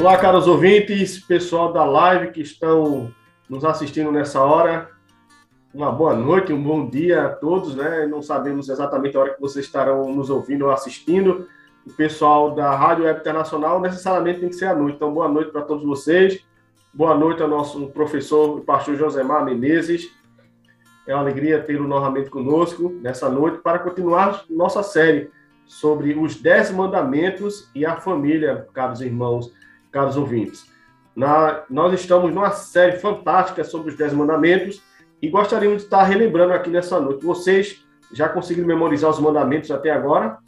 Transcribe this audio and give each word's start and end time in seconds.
Olá, 0.00 0.16
caros 0.16 0.48
ouvintes, 0.48 1.18
pessoal 1.18 1.74
da 1.74 1.84
live 1.84 2.32
que 2.32 2.40
estão 2.40 3.12
nos 3.46 3.66
assistindo 3.66 4.10
nessa 4.10 4.42
hora. 4.42 4.88
Uma 5.74 5.92
boa 5.92 6.14
noite, 6.14 6.54
um 6.54 6.62
bom 6.62 6.88
dia 6.88 7.26
a 7.26 7.28
todos, 7.28 7.74
né? 7.74 8.06
Não 8.06 8.22
sabemos 8.22 8.70
exatamente 8.70 9.14
a 9.14 9.20
hora 9.20 9.34
que 9.34 9.40
vocês 9.42 9.66
estarão 9.66 10.10
nos 10.10 10.30
ouvindo 10.30 10.64
ou 10.64 10.70
assistindo. 10.70 11.46
O 11.86 11.92
pessoal 11.92 12.54
da 12.54 12.74
Rádio 12.74 13.04
Web 13.04 13.20
Internacional 13.20 13.78
necessariamente 13.78 14.40
tem 14.40 14.48
que 14.48 14.54
ser 14.54 14.64
à 14.68 14.74
noite. 14.74 14.96
Então, 14.96 15.12
boa 15.12 15.28
noite 15.28 15.52
para 15.52 15.60
todos 15.60 15.84
vocês. 15.84 16.42
Boa 16.94 17.14
noite 17.14 17.42
ao 17.42 17.48
nosso 17.48 17.88
professor 17.88 18.58
e 18.58 18.62
pastor 18.62 18.96
Josemar 18.96 19.44
Menezes. 19.44 20.10
É 21.06 21.14
uma 21.14 21.20
alegria 21.20 21.62
tê-lo 21.62 21.86
novamente 21.86 22.30
conosco 22.30 22.88
nessa 23.02 23.28
noite 23.28 23.58
para 23.58 23.78
continuar 23.78 24.44
nossa 24.48 24.82
série 24.82 25.30
sobre 25.66 26.18
os 26.18 26.36
Dez 26.36 26.70
Mandamentos 26.70 27.70
e 27.74 27.84
a 27.84 27.96
família, 27.96 28.66
caros 28.72 29.02
irmãos 29.02 29.59
caros 29.90 30.16
ouvintes. 30.16 30.66
Na, 31.14 31.64
nós 31.68 31.92
estamos 31.92 32.32
numa 32.32 32.50
série 32.50 32.98
fantástica 32.98 33.64
sobre 33.64 33.90
os 33.90 33.96
Dez 33.96 34.12
Mandamentos 34.12 34.82
e 35.20 35.28
gostaríamos 35.28 35.78
de 35.78 35.84
estar 35.84 36.04
relembrando 36.04 36.52
aqui 36.52 36.70
nessa 36.70 37.00
noite. 37.00 37.24
Vocês 37.24 37.84
já 38.12 38.28
conseguiram 38.28 38.66
memorizar 38.66 39.10
os 39.10 39.20
mandamentos 39.20 39.70
até 39.70 39.90
agora? 39.90 40.38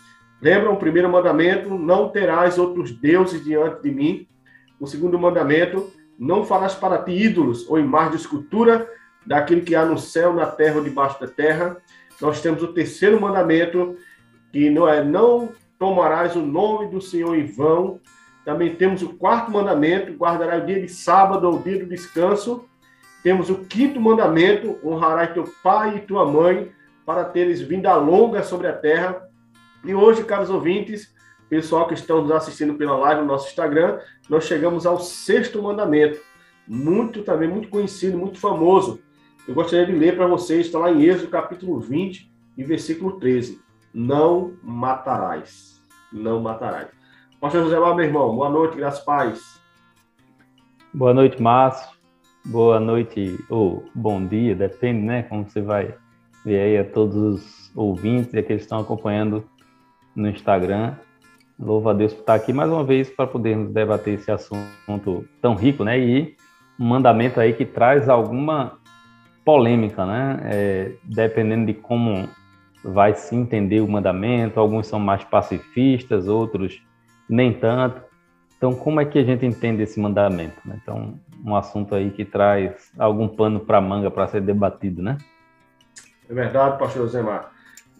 Lembram 0.40 0.72
o 0.72 0.78
primeiro 0.78 1.08
mandamento: 1.08 1.70
não 1.70 2.08
terás 2.08 2.58
outros 2.58 2.90
deuses 2.90 3.44
diante 3.44 3.82
de 3.82 3.90
mim. 3.90 4.26
O 4.80 4.86
segundo 4.86 5.18
mandamento: 5.18 5.92
não 6.18 6.44
farás 6.44 6.74
para 6.74 6.98
ti 6.98 7.12
ídolos 7.12 7.68
ou 7.68 7.78
imagem 7.78 8.12
de 8.12 8.16
escultura 8.16 8.88
daquilo 9.26 9.62
que 9.62 9.74
há 9.74 9.84
no 9.84 9.98
céu, 9.98 10.32
na 10.32 10.46
terra 10.46 10.76
ou 10.76 10.84
debaixo 10.84 11.20
da 11.20 11.28
terra. 11.28 11.76
Nós 12.20 12.40
temos 12.40 12.62
o 12.62 12.72
terceiro 12.72 13.20
mandamento, 13.20 13.96
que 14.52 14.70
não 14.70 14.88
é 14.88 15.02
não 15.02 15.50
tomarás 15.78 16.36
o 16.36 16.40
nome 16.40 16.88
do 16.88 17.00
Senhor 17.00 17.36
em 17.36 17.44
vão, 17.44 18.00
também 18.44 18.74
temos 18.74 19.02
o 19.02 19.14
quarto 19.14 19.50
mandamento, 19.50 20.12
guardará 20.12 20.58
o 20.58 20.66
dia 20.66 20.80
de 20.80 20.88
sábado 20.88 21.48
ou 21.48 21.58
dia 21.58 21.78
do 21.78 21.86
descanso. 21.86 22.64
Temos 23.22 23.50
o 23.50 23.58
quinto 23.58 24.00
mandamento, 24.00 24.78
honrarás 24.84 25.32
teu 25.32 25.44
pai 25.62 25.96
e 25.96 26.00
tua 26.00 26.26
mãe, 26.26 26.72
para 27.06 27.24
teres 27.24 27.60
vinda 27.60 27.94
longa 27.94 28.42
sobre 28.42 28.66
a 28.66 28.72
terra. 28.72 29.28
E 29.84 29.94
hoje, 29.94 30.24
caros 30.24 30.50
ouvintes, 30.50 31.14
pessoal 31.48 31.86
que 31.86 31.94
estão 31.94 32.22
nos 32.22 32.32
assistindo 32.32 32.74
pela 32.74 32.96
live 32.96 33.20
no 33.20 33.28
nosso 33.28 33.48
Instagram, 33.48 34.00
nós 34.28 34.44
chegamos 34.44 34.86
ao 34.86 34.98
sexto 34.98 35.62
mandamento, 35.62 36.20
muito 36.66 37.22
também, 37.22 37.48
muito 37.48 37.68
conhecido, 37.68 38.18
muito 38.18 38.38
famoso. 38.38 39.00
Eu 39.46 39.54
gostaria 39.54 39.86
de 39.86 39.92
ler 39.92 40.16
para 40.16 40.26
vocês, 40.26 40.66
está 40.66 40.78
lá 40.78 40.90
em 40.90 41.02
Êxodo 41.02 41.28
capítulo 41.28 41.78
20 41.78 42.30
e 42.56 42.64
versículo 42.64 43.18
13. 43.18 43.60
Não 43.92 44.54
matarás. 44.62 45.80
Não 46.12 46.40
matarás. 46.40 47.01
Pastor 47.42 47.64
José 47.64 47.76
Lá, 47.76 47.92
meu 47.92 48.04
irmão, 48.04 48.36
boa 48.36 48.48
noite, 48.48 48.76
graças 48.76 49.04
paz. 49.04 49.60
Boa 50.94 51.12
noite, 51.12 51.42
Márcio. 51.42 51.90
Boa 52.46 52.78
noite, 52.78 53.36
ou 53.50 53.84
bom 53.92 54.24
dia, 54.24 54.54
depende, 54.54 55.00
né? 55.00 55.24
Como 55.24 55.42
você 55.42 55.60
vai 55.60 55.92
ver 56.44 56.60
aí 56.60 56.78
a 56.78 56.84
todos 56.84 57.16
os 57.16 57.72
ouvintes 57.74 58.32
e 58.32 58.38
aqueles 58.38 58.62
que 58.62 58.66
estão 58.66 58.78
acompanhando 58.78 59.44
no 60.14 60.28
Instagram. 60.28 60.94
Louvo 61.58 61.88
a 61.88 61.92
Deus 61.92 62.12
por 62.14 62.20
estar 62.20 62.34
aqui 62.34 62.52
mais 62.52 62.70
uma 62.70 62.84
vez 62.84 63.10
para 63.10 63.26
podermos 63.26 63.72
debater 63.72 64.14
esse 64.14 64.30
assunto 64.30 65.28
tão 65.40 65.56
rico, 65.56 65.82
né? 65.82 65.98
E 65.98 66.36
um 66.78 66.86
mandamento 66.86 67.40
aí 67.40 67.54
que 67.54 67.64
traz 67.64 68.08
alguma 68.08 68.78
polêmica, 69.44 70.06
né? 70.06 70.40
É, 70.44 70.92
dependendo 71.02 71.66
de 71.66 71.74
como 71.74 72.28
vai 72.84 73.16
se 73.16 73.34
entender 73.34 73.80
o 73.80 73.88
mandamento, 73.88 74.60
alguns 74.60 74.86
são 74.86 75.00
mais 75.00 75.24
pacifistas, 75.24 76.28
outros 76.28 76.80
nem 77.28 77.52
tanto. 77.52 78.02
Então, 78.56 78.74
como 78.74 79.00
é 79.00 79.04
que 79.04 79.18
a 79.18 79.24
gente 79.24 79.44
entende 79.44 79.82
esse 79.82 79.98
mandamento? 79.98 80.56
Né? 80.64 80.78
Então, 80.82 81.18
um 81.44 81.56
assunto 81.56 81.94
aí 81.94 82.10
que 82.10 82.24
traz 82.24 82.92
algum 82.98 83.26
pano 83.26 83.60
para 83.60 83.80
manga 83.80 84.10
para 84.10 84.28
ser 84.28 84.40
debatido, 84.40 85.02
né? 85.02 85.18
É 86.28 86.32
verdade, 86.32 86.78
pastor 86.78 87.08
Zemar. 87.08 87.50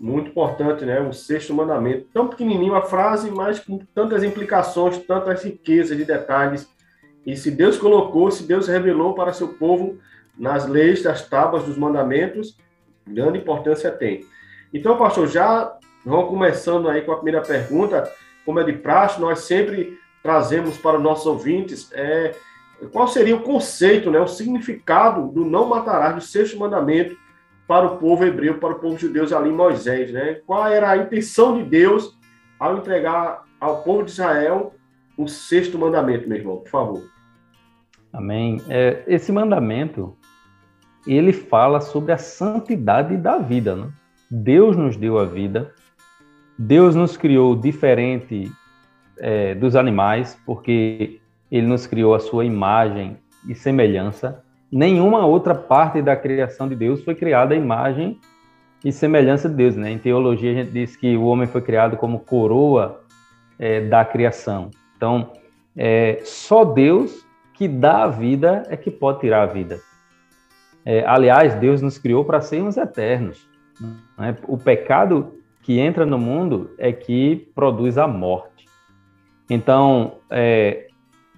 Muito 0.00 0.30
importante, 0.30 0.84
né? 0.84 1.00
O 1.00 1.12
sexto 1.12 1.52
mandamento. 1.52 2.06
Tão 2.12 2.28
pequenininho 2.28 2.74
a 2.74 2.82
frase, 2.82 3.30
mas 3.30 3.58
com 3.58 3.78
tantas 3.94 4.22
implicações, 4.22 4.98
tantas 4.98 5.44
riquezas 5.44 5.96
de 5.96 6.04
detalhes. 6.04 6.68
E 7.26 7.36
se 7.36 7.50
Deus 7.50 7.76
colocou, 7.76 8.30
se 8.30 8.46
Deus 8.46 8.68
revelou 8.68 9.14
para 9.14 9.32
seu 9.32 9.48
povo 9.48 9.98
nas 10.38 10.66
leis 10.66 11.02
das 11.02 11.28
tábuas 11.28 11.64
dos 11.64 11.76
mandamentos, 11.76 12.56
grande 13.06 13.38
importância 13.38 13.90
tem. 13.90 14.24
Então, 14.72 14.96
pastor, 14.96 15.28
já 15.28 15.76
vamos 16.04 16.28
começando 16.28 16.88
aí 16.88 17.02
com 17.02 17.12
a 17.12 17.16
primeira 17.16 17.40
pergunta 17.40 18.10
como 18.44 18.60
é 18.60 18.64
de 18.64 18.72
praxe, 18.72 19.20
nós 19.20 19.40
sempre 19.40 19.98
trazemos 20.22 20.76
para 20.78 20.96
os 20.96 21.02
nossos 21.02 21.26
ouvintes 21.26 21.90
é, 21.92 22.34
qual 22.90 23.06
seria 23.08 23.36
o 23.36 23.42
conceito, 23.42 24.10
né, 24.10 24.20
o 24.20 24.26
significado 24.26 25.28
do 25.28 25.44
não 25.44 25.68
matarás, 25.68 26.14
do 26.14 26.20
sexto 26.20 26.58
mandamento 26.58 27.16
para 27.66 27.86
o 27.86 27.96
povo 27.96 28.24
hebreu, 28.24 28.58
para 28.58 28.74
o 28.74 28.78
povo 28.78 28.98
judeu 28.98 29.24
ali 29.36 29.50
em 29.50 29.54
Moisés. 29.54 30.12
Né? 30.12 30.40
Qual 30.46 30.66
era 30.66 30.90
a 30.90 30.96
intenção 30.96 31.56
de 31.56 31.64
Deus 31.64 32.18
ao 32.58 32.78
entregar 32.78 33.44
ao 33.60 33.82
povo 33.82 34.02
de 34.02 34.10
Israel 34.10 34.74
o 35.16 35.28
sexto 35.28 35.78
mandamento, 35.78 36.28
meu 36.28 36.38
irmão? 36.38 36.56
Por 36.58 36.68
favor. 36.68 37.02
Amém. 38.12 38.60
É, 38.68 39.02
esse 39.06 39.32
mandamento, 39.32 40.16
ele 41.06 41.32
fala 41.32 41.80
sobre 41.80 42.12
a 42.12 42.18
santidade 42.18 43.16
da 43.16 43.38
vida. 43.38 43.74
Né? 43.74 43.88
Deus 44.30 44.76
nos 44.76 44.96
deu 44.96 45.18
a 45.18 45.24
vida, 45.24 45.72
Deus 46.64 46.94
nos 46.94 47.16
criou 47.16 47.56
diferente 47.56 48.48
é, 49.18 49.52
dos 49.52 49.74
animais, 49.74 50.40
porque 50.46 51.20
ele 51.50 51.66
nos 51.66 51.88
criou 51.88 52.14
a 52.14 52.20
sua 52.20 52.44
imagem 52.44 53.16
e 53.48 53.54
semelhança. 53.54 54.44
Nenhuma 54.70 55.26
outra 55.26 55.56
parte 55.56 56.00
da 56.00 56.14
criação 56.14 56.68
de 56.68 56.76
Deus 56.76 57.02
foi 57.02 57.16
criada 57.16 57.52
à 57.52 57.56
imagem 57.56 58.16
e 58.84 58.92
semelhança 58.92 59.48
de 59.48 59.56
Deus. 59.56 59.74
Né? 59.74 59.90
Em 59.90 59.98
teologia, 59.98 60.52
a 60.52 60.54
gente 60.54 60.70
diz 60.70 60.94
que 60.94 61.16
o 61.16 61.24
homem 61.24 61.48
foi 61.48 61.62
criado 61.62 61.96
como 61.96 62.20
coroa 62.20 63.02
é, 63.58 63.80
da 63.80 64.04
criação. 64.04 64.70
Então, 64.96 65.32
é, 65.76 66.20
só 66.22 66.64
Deus 66.64 67.26
que 67.54 67.66
dá 67.66 68.04
a 68.04 68.08
vida 68.08 68.62
é 68.68 68.76
que 68.76 68.90
pode 68.90 69.18
tirar 69.18 69.42
a 69.42 69.46
vida. 69.46 69.80
É, 70.86 71.04
aliás, 71.08 71.56
Deus 71.56 71.82
nos 71.82 71.98
criou 71.98 72.24
para 72.24 72.40
sermos 72.40 72.76
eternos. 72.76 73.48
Né? 74.16 74.36
O 74.46 74.56
pecado 74.56 75.41
que 75.62 75.78
entra 75.78 76.04
no 76.04 76.18
mundo 76.18 76.70
é 76.76 76.92
que 76.92 77.50
produz 77.54 77.96
a 77.96 78.06
morte. 78.06 78.66
Então, 79.48 80.16
é, 80.28 80.88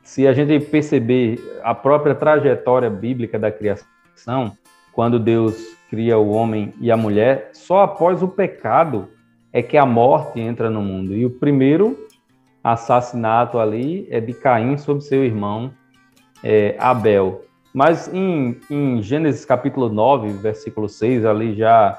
se 0.02 0.26
a 0.26 0.32
gente 0.32 0.58
perceber 0.66 1.38
a 1.62 1.74
própria 1.74 2.14
trajetória 2.14 2.90
bíblica 2.90 3.38
da 3.38 3.50
criação, 3.50 4.52
quando 4.92 5.18
Deus 5.18 5.76
cria 5.90 6.18
o 6.18 6.30
homem 6.30 6.72
e 6.80 6.90
a 6.90 6.96
mulher, 6.96 7.50
só 7.52 7.82
após 7.82 8.22
o 8.22 8.28
pecado 8.28 9.08
é 9.52 9.62
que 9.62 9.76
a 9.76 9.86
morte 9.86 10.40
entra 10.40 10.70
no 10.70 10.82
mundo. 10.82 11.14
E 11.14 11.24
o 11.24 11.30
primeiro 11.30 12.06
assassinato 12.62 13.58
ali 13.58 14.06
é 14.10 14.20
de 14.20 14.32
Caim 14.32 14.78
sobre 14.78 15.02
seu 15.02 15.24
irmão 15.24 15.72
é, 16.42 16.76
Abel. 16.78 17.42
Mas 17.72 18.12
em, 18.12 18.58
em 18.70 19.02
Gênesis 19.02 19.44
capítulo 19.44 19.88
9, 19.88 20.28
versículo 20.34 20.88
6, 20.88 21.24
ali 21.24 21.54
já 21.54 21.98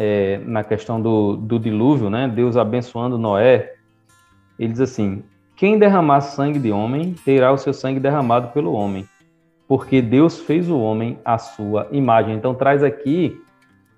é, 0.00 0.38
na 0.46 0.62
questão 0.62 1.02
do, 1.02 1.34
do 1.36 1.58
dilúvio, 1.58 2.08
né? 2.08 2.28
Deus 2.28 2.56
abençoando 2.56 3.18
Noé, 3.18 3.74
ele 4.56 4.70
diz 4.70 4.80
assim: 4.80 5.24
Quem 5.56 5.76
derramar 5.76 6.20
sangue 6.20 6.60
de 6.60 6.70
homem, 6.70 7.16
terá 7.24 7.52
o 7.52 7.58
seu 7.58 7.72
sangue 7.72 7.98
derramado 7.98 8.52
pelo 8.52 8.72
homem, 8.74 9.04
porque 9.66 10.00
Deus 10.00 10.38
fez 10.38 10.70
o 10.70 10.78
homem 10.78 11.18
à 11.24 11.36
sua 11.36 11.88
imagem. 11.90 12.36
Então, 12.36 12.54
traz 12.54 12.84
aqui 12.84 13.42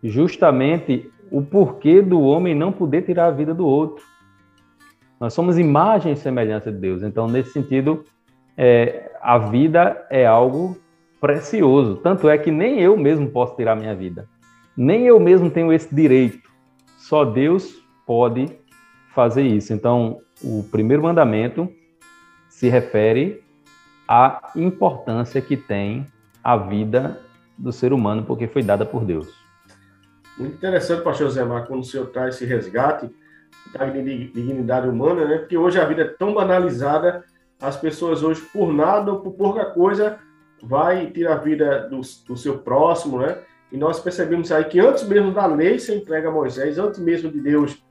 justamente 0.03 1.07
o 1.31 1.43
porquê 1.43 2.01
do 2.01 2.23
homem 2.23 2.55
não 2.55 2.73
poder 2.73 3.03
tirar 3.03 3.27
a 3.27 3.31
vida 3.31 3.53
do 3.53 3.67
outro. 3.67 4.03
Nós 5.21 5.35
somos 5.35 5.59
imagem 5.59 6.15
e 6.15 6.17
semelhança 6.17 6.73
de 6.73 6.79
Deus. 6.79 7.03
Então, 7.03 7.29
nesse 7.29 7.53
sentido, 7.53 8.07
é, 8.57 9.13
a 9.21 9.37
vida 9.37 10.07
é 10.09 10.27
algo 10.27 10.79
precioso. 11.21 11.97
Tanto 11.97 12.27
é 12.27 12.39
que 12.39 12.51
nem 12.51 12.81
eu 12.81 12.97
mesmo 12.97 13.29
posso 13.29 13.55
tirar 13.55 13.77
minha 13.77 13.95
vida. 13.95 14.27
Nem 14.83 15.05
eu 15.07 15.21
mesmo 15.21 15.51
tenho 15.51 15.71
esse 15.71 15.95
direito. 15.95 16.49
Só 16.97 17.23
Deus 17.23 17.85
pode 18.07 18.49
fazer 19.15 19.43
isso. 19.43 19.75
Então, 19.75 20.23
o 20.43 20.65
primeiro 20.73 21.03
mandamento 21.03 21.71
se 22.49 22.67
refere 22.67 23.45
à 24.09 24.51
importância 24.57 25.39
que 25.43 25.55
tem 25.55 26.07
a 26.43 26.57
vida 26.57 27.21
do 27.59 27.71
ser 27.71 27.93
humano, 27.93 28.25
porque 28.25 28.47
foi 28.47 28.63
dada 28.63 28.87
por 28.87 29.05
Deus. 29.05 29.29
Muito 30.39 30.55
interessante, 30.55 31.05
pastor 31.05 31.29
Zé 31.29 31.45
Mar, 31.45 31.67
quando 31.67 31.81
o 31.81 31.85
senhor 31.85 32.07
traz 32.07 32.37
esse 32.37 32.47
resgate 32.47 33.15
da 33.75 33.85
dignidade 33.85 34.89
humana, 34.89 35.27
né? 35.27 35.37
Porque 35.41 35.59
hoje 35.59 35.79
a 35.79 35.85
vida 35.85 36.05
é 36.05 36.09
tão 36.09 36.33
banalizada, 36.33 37.23
as 37.61 37.77
pessoas 37.77 38.23
hoje, 38.23 38.41
por 38.51 38.73
nada 38.73 39.13
ou 39.13 39.21
por 39.21 39.33
pouca 39.33 39.67
coisa, 39.67 40.19
vai 40.63 41.11
tirar 41.11 41.35
a 41.35 41.39
vida 41.39 41.87
do, 41.87 42.01
do 42.27 42.35
seu 42.35 42.61
próximo, 42.61 43.19
né? 43.19 43.37
E 43.73 43.77
nós 43.77 44.01
percebemos 44.01 44.51
aí 44.51 44.65
que 44.65 44.81
antes 44.81 45.05
mesmo 45.05 45.33
da 45.33 45.47
lei 45.47 45.79
ser 45.79 45.97
entregue 45.97 46.27
a 46.27 46.31
Moisés, 46.31 46.79
antes 46.79 46.99
mesmo 46.99 47.31
de 47.31 47.41
Deus 47.41 47.83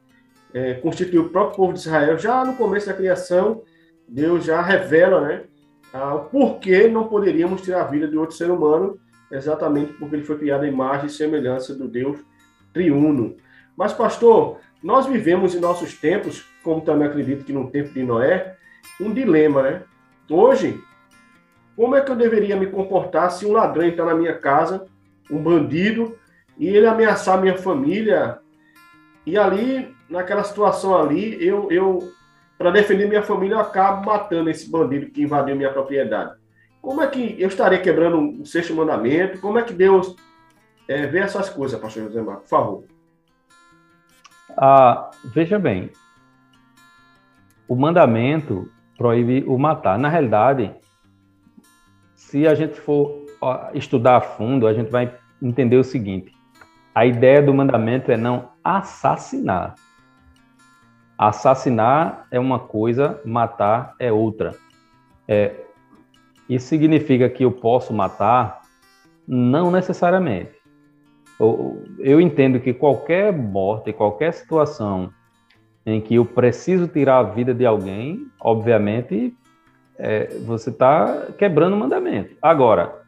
é, 0.54 0.76
constituir 0.76 1.20
o 1.20 1.30
próprio 1.30 1.56
povo 1.56 1.74
de 1.74 1.80
Israel, 1.80 2.18
já 2.18 2.44
no 2.44 2.56
começo 2.56 2.88
da 2.88 2.94
criação, 2.94 3.62
Deus 4.08 4.44
já 4.44 4.62
revela, 4.62 5.22
né? 5.22 5.44
o 5.94 6.20
porquê 6.26 6.88
não 6.88 7.08
poderíamos 7.08 7.62
tirar 7.62 7.82
a 7.82 7.88
vida 7.88 8.08
de 8.08 8.18
outro 8.18 8.36
ser 8.36 8.52
humano, 8.52 9.00
exatamente 9.32 9.94
porque 9.94 10.16
ele 10.16 10.26
foi 10.26 10.38
criado 10.38 10.64
à 10.64 10.68
imagem 10.68 11.08
e 11.08 11.10
semelhança 11.10 11.74
do 11.74 11.88
Deus 11.88 12.20
triuno. 12.74 13.36
Mas, 13.76 13.94
pastor, 13.94 14.60
nós 14.84 15.06
vivemos 15.06 15.56
em 15.56 15.60
nossos 15.60 15.94
tempos, 15.94 16.46
como 16.64 16.82
também 16.82 17.08
acredito 17.08 17.44
que 17.44 17.54
no 17.54 17.70
tempo 17.70 17.94
de 17.94 18.04
Noé, 18.04 18.56
um 19.00 19.14
dilema, 19.14 19.64
né? 19.64 19.84
Hoje, 20.30 20.82
como 21.76 21.96
é 21.96 22.02
que 22.02 22.12
eu 22.12 22.16
deveria 22.16 22.56
me 22.56 22.68
comportar 22.68 23.32
se 23.32 23.46
um 23.46 23.54
ladrão 23.54 23.86
entrar 23.86 24.06
na 24.06 24.14
minha 24.14 24.38
casa, 24.38 24.86
um 25.30 25.42
bandido, 25.42 26.18
e 26.58 26.68
ele 26.68 26.86
ameaçar 26.86 27.40
minha 27.40 27.58
família? 27.58 28.40
E 29.26 29.38
ali, 29.38 29.94
naquela 30.10 30.44
situação 30.44 30.98
ali, 30.98 31.38
eu, 31.46 31.72
eu 31.72 32.12
para 32.58 32.72
defender 32.72 33.08
minha 33.08 33.24
família, 33.24 33.56
eu 33.56 33.60
acabo 33.60 34.06
matando 34.06 34.50
esse 34.50 34.70
bandido 34.70 35.10
que 35.12 35.22
invadiu 35.22 35.56
minha 35.56 35.72
propriedade. 35.72 36.34
Como 36.82 37.02
é 37.02 37.08
que 37.08 37.36
eu 37.40 37.48
estaria 37.48 37.80
quebrando 37.80 38.42
o 38.42 38.46
sexto 38.46 38.74
mandamento? 38.74 39.40
Como 39.40 39.58
é 39.58 39.64
que 39.64 39.74
Deus 39.74 40.16
é, 40.88 41.08
vê 41.08 41.20
essas 41.20 41.50
coisas, 41.50 41.80
pastor 41.80 42.04
José 42.04 42.22
Marcos? 42.22 42.44
Por 42.44 42.50
favor. 42.50 42.84
Ah, 44.58 45.10
veja 45.26 45.60
bem, 45.60 45.92
o 47.68 47.76
mandamento 47.76 48.70
proíbe 48.98 49.44
o 49.48 49.58
matar. 49.58 49.98
Na 49.98 50.10
realidade, 50.10 50.74
se 52.16 52.48
a 52.48 52.56
gente 52.56 52.80
for 52.80 53.26
estudar 53.74 54.18
a 54.18 54.22
fundo, 54.22 54.68
a 54.68 54.74
gente 54.74 54.90
vai 54.90 55.16
entender 55.42 55.78
o 55.78 55.84
seguinte: 55.84 56.32
a 56.94 57.06
ideia 57.06 57.42
do 57.42 57.54
mandamento 57.54 58.12
é 58.12 58.18
não 58.18 58.50
assassinar. 58.64 59.76
Assassinar 61.18 62.28
é 62.32 62.40
uma 62.40 62.60
coisa, 62.60 63.20
matar 63.26 63.94
é 64.00 64.12
outra. 64.12 64.56
É, 65.28 65.54
isso 66.48 66.68
significa 66.68 67.30
que 67.30 67.44
eu 67.44 67.52
posso 67.52 67.94
matar? 67.94 68.62
Não 69.28 69.70
necessariamente. 69.70 70.60
Eu, 71.40 71.84
eu 72.00 72.20
entendo 72.20 72.60
que 72.60 72.74
qualquer 72.74 73.32
morte, 73.32 73.94
qualquer 73.94 74.34
situação 74.34 75.12
em 75.86 76.02
que 76.02 76.16
eu 76.16 76.26
preciso 76.26 76.88
tirar 76.88 77.20
a 77.20 77.24
vida 77.24 77.54
de 77.54 77.66
alguém, 77.66 78.28
obviamente, 78.40 79.34
é, 79.98 80.28
você 80.46 80.70
está 80.70 81.28
quebrando 81.38 81.74
o 81.74 81.78
mandamento. 81.78 82.36
Agora, 82.42 83.00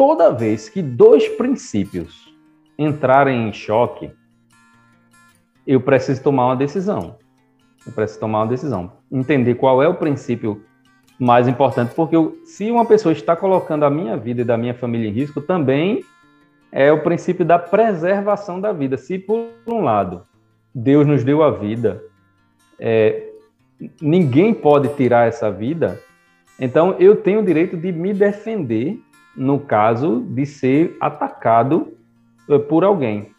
toda 0.00 0.32
vez 0.32 0.66
que 0.66 0.80
dois 0.80 1.28
princípios 1.28 2.34
entrarem 2.78 3.46
em 3.46 3.52
choque, 3.52 4.10
eu 5.66 5.78
preciso 5.78 6.22
tomar 6.22 6.46
uma 6.46 6.56
decisão. 6.56 7.18
Eu 7.86 7.92
preciso 7.92 8.18
tomar 8.18 8.38
uma 8.38 8.46
decisão. 8.46 8.92
Entender 9.12 9.56
qual 9.56 9.82
é 9.82 9.86
o 9.86 9.92
princípio 9.92 10.64
mais 11.18 11.46
importante, 11.46 11.92
porque 11.94 12.16
eu, 12.16 12.40
se 12.46 12.70
uma 12.70 12.86
pessoa 12.86 13.12
está 13.12 13.36
colocando 13.36 13.84
a 13.84 13.90
minha 13.90 14.16
vida 14.16 14.40
e 14.40 14.44
da 14.44 14.56
minha 14.56 14.72
família 14.72 15.06
em 15.06 15.12
risco, 15.12 15.38
também 15.38 16.02
é 16.72 16.90
o 16.90 17.02
princípio 17.02 17.44
da 17.44 17.58
preservação 17.58 18.58
da 18.58 18.72
vida. 18.72 18.96
Se, 18.96 19.18
por 19.18 19.48
um 19.66 19.82
lado, 19.82 20.22
Deus 20.74 21.06
nos 21.06 21.22
deu 21.22 21.42
a 21.42 21.50
vida, 21.50 22.02
é, 22.78 23.28
ninguém 24.00 24.54
pode 24.54 24.88
tirar 24.94 25.28
essa 25.28 25.50
vida, 25.50 26.00
então 26.58 26.94
eu 26.98 27.16
tenho 27.16 27.40
o 27.40 27.44
direito 27.44 27.76
de 27.76 27.92
me 27.92 28.14
defender 28.14 28.98
no 29.36 29.60
caso 29.60 30.20
de 30.20 30.44
ser 30.44 30.96
atacado 31.00 31.92
é, 32.48 32.58
por 32.58 32.84
alguém. 32.84 33.32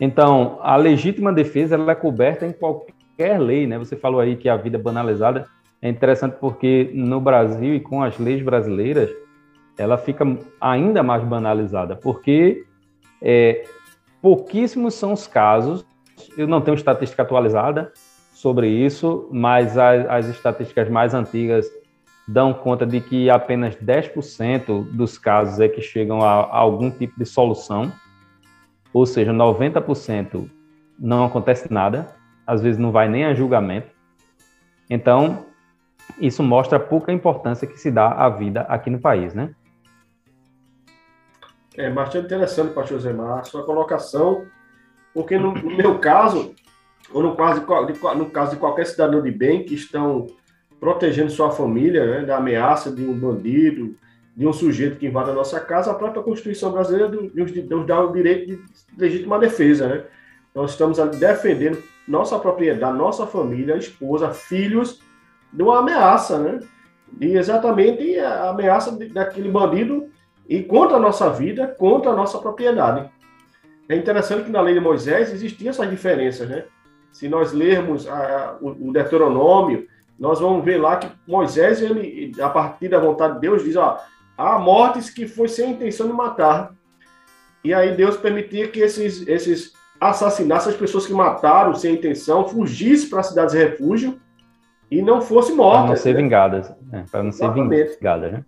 Então, 0.00 0.58
a 0.62 0.76
legítima 0.76 1.32
defesa 1.32 1.76
ela 1.76 1.92
é 1.92 1.94
coberta 1.94 2.46
em 2.46 2.52
qualquer 2.52 3.38
lei, 3.38 3.66
né? 3.66 3.78
Você 3.78 3.96
falou 3.96 4.20
aí 4.20 4.36
que 4.36 4.48
a 4.48 4.56
vida 4.56 4.78
banalizada 4.78 5.46
é 5.80 5.88
interessante 5.88 6.36
porque 6.40 6.90
no 6.94 7.20
Brasil 7.20 7.74
e 7.74 7.80
com 7.80 8.02
as 8.02 8.18
leis 8.18 8.42
brasileiras, 8.42 9.10
ela 9.76 9.98
fica 9.98 10.24
ainda 10.60 11.02
mais 11.02 11.22
banalizada, 11.24 11.96
porque 11.96 12.64
é, 13.20 13.64
pouquíssimos 14.22 14.94
são 14.94 15.12
os 15.12 15.26
casos, 15.26 15.84
eu 16.36 16.46
não 16.46 16.60
tenho 16.60 16.74
estatística 16.74 17.22
atualizada 17.22 17.92
sobre 18.32 18.68
isso, 18.68 19.28
mas 19.32 19.76
as, 19.76 20.06
as 20.08 20.28
estatísticas 20.28 20.88
mais 20.88 21.14
antigas 21.14 21.66
dão 22.26 22.54
conta 22.54 22.86
de 22.86 23.00
que 23.00 23.28
apenas 23.28 23.76
10% 23.76 24.90
dos 24.90 25.18
casos 25.18 25.60
é 25.60 25.68
que 25.68 25.82
chegam 25.82 26.22
a, 26.22 26.56
algum 26.56 26.90
tipo 26.90 27.18
de 27.18 27.26
solução, 27.26 27.92
ou 28.92 29.04
seja, 29.04 29.32
90% 29.32 30.48
não 30.98 31.24
acontece 31.24 31.72
nada, 31.72 32.14
às 32.46 32.62
vezes 32.62 32.78
não 32.78 32.92
vai 32.92 33.08
nem 33.08 33.24
a 33.24 33.34
julgamento. 33.34 33.88
Então, 34.88 35.46
isso 36.18 36.42
mostra 36.42 36.78
a 36.78 36.80
pouca 36.80 37.12
importância 37.12 37.66
que 37.66 37.78
se 37.78 37.90
dá 37.90 38.08
à 38.08 38.28
vida 38.28 38.62
aqui 38.62 38.88
no 38.88 39.00
país, 39.00 39.34
né? 39.34 39.54
É 41.76 41.90
bastante 41.90 42.26
interessante, 42.26 42.72
pastor 42.72 43.00
Zemar, 43.00 43.40
a 43.40 43.44
sua 43.44 43.64
colocação, 43.64 44.46
porque 45.12 45.36
no, 45.36 45.52
no 45.52 45.76
meu 45.76 45.98
caso, 45.98 46.54
ou 47.12 47.22
no 47.22 47.30
no 47.30 48.30
caso 48.30 48.50
de 48.52 48.56
qualquer 48.56 48.86
cidadão 48.86 49.20
de 49.20 49.30
bem 49.30 49.64
que 49.64 49.74
estão 49.74 50.26
protegendo 50.80 51.30
sua 51.30 51.50
família 51.50 52.04
né, 52.04 52.26
da 52.26 52.36
ameaça 52.36 52.90
de 52.90 53.04
um 53.04 53.18
bandido, 53.18 53.96
de 54.36 54.46
um 54.46 54.52
sujeito 54.52 54.96
que 54.96 55.06
invade 55.06 55.30
a 55.30 55.34
nossa 55.34 55.60
casa, 55.60 55.90
a 55.90 55.94
própria 55.94 56.22
Constituição 56.22 56.72
brasileira 56.72 57.08
nos 57.08 57.86
dá 57.86 58.00
o 58.00 58.12
direito 58.12 58.46
de 58.46 58.62
legítima 58.98 59.38
defesa. 59.38 59.88
Né? 59.88 60.04
Nós 60.54 60.72
estamos 60.72 60.98
defendendo 61.18 61.82
nossa 62.06 62.38
propriedade, 62.38 62.96
nossa 62.98 63.26
família, 63.26 63.76
esposa, 63.76 64.30
filhos, 64.30 65.00
de 65.52 65.62
uma 65.62 65.78
ameaça, 65.78 66.38
né? 66.38 66.60
E 67.20 67.36
exatamente 67.36 68.18
a 68.18 68.50
ameaça 68.50 68.90
daquele 69.12 69.48
bandido 69.48 70.08
e 70.48 70.62
contra 70.62 70.96
a 70.96 71.00
nossa 71.00 71.30
vida, 71.30 71.68
contra 71.68 72.10
a 72.10 72.16
nossa 72.16 72.38
propriedade. 72.38 73.08
É 73.88 73.96
interessante 73.96 74.44
que 74.44 74.50
na 74.50 74.60
lei 74.60 74.74
de 74.74 74.80
Moisés 74.80 75.32
existiam 75.32 75.70
essas 75.70 75.88
diferenças, 75.88 76.48
né? 76.48 76.64
Se 77.12 77.28
nós 77.28 77.52
lermos 77.52 78.08
a, 78.08 78.58
o 78.60 78.92
Deuteronômio, 78.92 79.86
nós 80.18 80.40
vamos 80.40 80.64
ver 80.64 80.78
lá 80.78 80.96
que 80.96 81.08
Moisés, 81.26 81.82
ele, 81.82 82.32
a 82.40 82.48
partir 82.48 82.88
da 82.88 82.98
vontade 82.98 83.34
de 83.34 83.40
Deus, 83.40 83.64
diz: 83.64 83.76
ó, 83.76 83.98
há 84.36 84.58
mortes 84.58 85.10
que 85.10 85.26
foi 85.26 85.48
sem 85.48 85.72
intenção 85.72 86.06
de 86.06 86.12
matar. 86.12 86.72
E 87.62 87.72
aí 87.72 87.96
Deus 87.96 88.16
permitia 88.16 88.68
que 88.68 88.80
esses, 88.80 89.26
esses 89.26 89.72
assassinassem 90.00 90.72
as 90.72 90.78
pessoas 90.78 91.06
que 91.06 91.12
mataram 91.12 91.74
sem 91.74 91.94
intenção, 91.94 92.46
fugissem 92.46 93.08
para 93.08 93.22
cidades 93.22 93.54
de 93.54 93.64
refúgio 93.64 94.20
e 94.90 95.00
não 95.00 95.20
fossem 95.20 95.56
mortas. 95.56 95.80
Para 95.80 95.88
não 95.88 95.96
ser 95.96 96.14
né? 96.14 96.22
vingadas. 96.22 96.72
Né? 96.90 97.04
Para 97.10 97.22
não 97.22 97.30
Exatamente. 97.30 97.88
ser 97.88 97.96
vingadas, 97.96 98.32
né? 98.32 98.44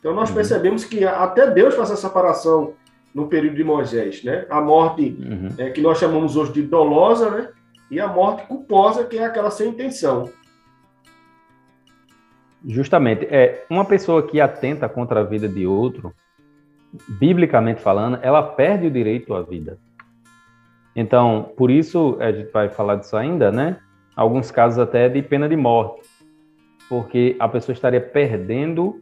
Então 0.00 0.12
nós 0.12 0.28
uhum. 0.28 0.34
percebemos 0.34 0.84
que 0.84 1.04
até 1.04 1.50
Deus 1.50 1.74
faz 1.74 1.90
essa 1.90 2.08
separação 2.08 2.74
no 3.14 3.28
período 3.28 3.56
de 3.56 3.64
Moisés, 3.64 4.22
né? 4.24 4.44
A 4.50 4.60
morte 4.60 5.16
uhum. 5.18 5.48
é, 5.56 5.70
que 5.70 5.80
nós 5.80 5.98
chamamos 5.98 6.36
hoje 6.36 6.52
de 6.52 6.62
dolosa, 6.62 7.30
né? 7.30 7.48
E 7.94 8.00
a 8.00 8.08
morte 8.08 8.44
culposa, 8.48 9.04
que 9.04 9.16
é 9.16 9.24
aquela 9.24 9.52
sem 9.52 9.68
intenção. 9.68 10.28
Justamente, 12.66 13.24
é 13.26 13.64
uma 13.70 13.84
pessoa 13.84 14.26
que 14.26 14.40
atenta 14.40 14.88
contra 14.88 15.20
a 15.20 15.22
vida 15.22 15.48
de 15.48 15.64
outro, 15.64 16.12
biblicamente 17.06 17.80
falando, 17.80 18.18
ela 18.20 18.42
perde 18.42 18.88
o 18.88 18.90
direito 18.90 19.32
à 19.32 19.42
vida. 19.42 19.78
Então, 20.96 21.52
por 21.56 21.70
isso 21.70 22.16
a 22.18 22.32
gente 22.32 22.50
vai 22.50 22.68
falar 22.68 22.96
disso 22.96 23.16
ainda, 23.16 23.52
né? 23.52 23.78
Alguns 24.16 24.50
casos 24.50 24.80
até 24.80 25.08
de 25.08 25.22
pena 25.22 25.48
de 25.48 25.54
morte, 25.54 26.00
porque 26.88 27.36
a 27.38 27.46
pessoa 27.46 27.74
estaria 27.74 28.00
perdendo 28.00 29.00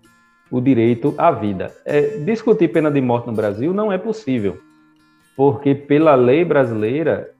o 0.51 0.61
direito 0.61 1.15
à 1.17 1.31
vida. 1.31 1.75
É, 1.87 2.19
discutir 2.19 2.69
pena 2.69 2.91
de 2.91 3.01
morte 3.01 3.27
no 3.27 3.33
Brasil 3.33 3.73
não 3.73 3.91
é 3.91 3.97
possível, 3.97 4.61
porque 5.35 5.75
pela 5.75 6.15
lei 6.15 6.45
brasileira 6.45 7.33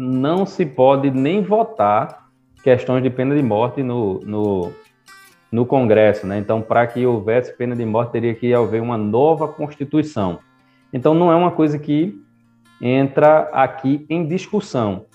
não 0.00 0.46
se 0.46 0.64
pode 0.64 1.10
nem 1.10 1.42
votar 1.42 2.28
questões 2.62 3.02
de 3.02 3.10
pena 3.10 3.34
de 3.34 3.42
morte 3.42 3.82
no, 3.82 4.20
no, 4.20 4.72
no 5.50 5.66
Congresso. 5.66 6.24
Né? 6.24 6.38
Então, 6.38 6.62
para 6.62 6.86
que 6.86 7.04
houvesse 7.04 7.52
pena 7.56 7.74
de 7.74 7.84
morte, 7.84 8.12
teria 8.12 8.32
que 8.32 8.54
haver 8.54 8.80
uma 8.80 8.96
nova 8.96 9.48
Constituição. 9.48 10.38
Então, 10.92 11.14
não 11.14 11.32
é 11.32 11.34
uma 11.34 11.50
coisa 11.50 11.80
que 11.80 12.16
entra 12.80 13.50
aqui 13.52 14.06
em 14.08 14.24
discussão. 14.24 15.06